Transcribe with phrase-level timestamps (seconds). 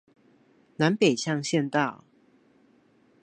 [0.77, 2.03] 南北向縣道